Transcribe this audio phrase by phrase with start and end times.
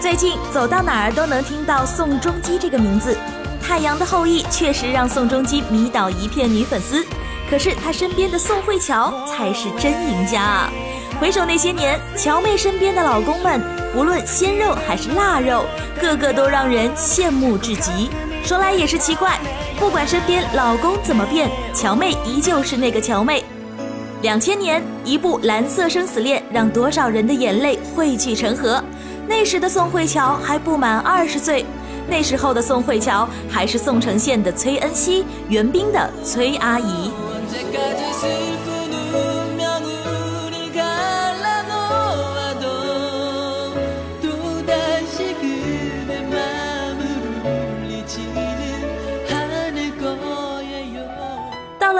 [0.00, 3.14] 最近走到哪儿都能听到宋仲基这个名字，
[3.64, 7.04] 《太阳的后裔》确实让宋仲基迷倒一片女粉丝。
[7.48, 10.70] 可是他身边的宋慧乔才是真赢家啊！
[11.20, 13.60] 回首那些年，乔妹身边的老公们，
[13.92, 15.64] 不论鲜肉还是腊肉，
[16.00, 18.08] 个个都让人羡慕至极。
[18.44, 19.38] 说来也是奇怪，
[19.78, 23.44] 不管身边老公怎么变，乔妹依旧是那个乔妹。
[24.22, 28.82] 两千年，一部《蓝色生死恋》让多少人的眼泪汇聚成河。
[29.26, 31.64] 那时的宋慧乔还不满二十岁，
[32.06, 37.10] 那时候的宋慧乔还是宋城县的崔恩熙，袁冰的崔阿姨。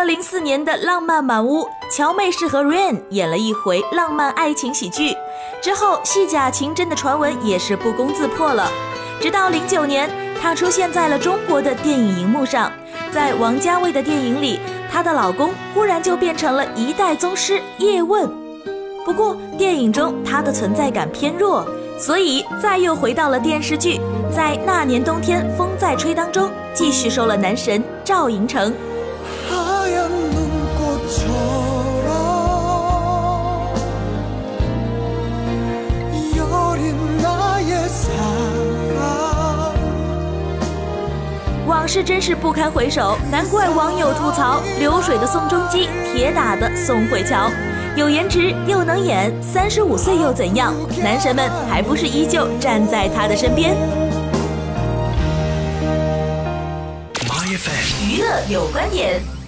[0.01, 1.63] 了零四年的《浪漫满屋》，
[1.95, 5.15] 乔妹是和 Rain 演了一回浪漫爱情喜剧，
[5.61, 8.67] 之后戏假情真的传闻也是不攻自破了。
[9.21, 12.73] 直到零九年，她出现在了中国的电影荧幕上，
[13.13, 14.59] 在王家卫的电影里。
[14.91, 18.27] 她的老公忽然就变成了一代宗师叶问，
[19.05, 21.63] 不过电影中她的存在感偏弱，
[21.99, 24.01] 所以再又回到了电视剧，
[24.35, 28.73] 在那年冬天风在吹当中继续收了男神赵寅成。
[41.67, 47.51] 往事真是不堪回首，难怪网友吐槽流水的宋仲基，铁打的宋慧乔，
[47.97, 50.75] 有颜值又能演，三十五岁又怎样？
[51.03, 53.77] 男神们还不是依旧站在他的身边。
[58.03, 59.40] 娱乐有观点。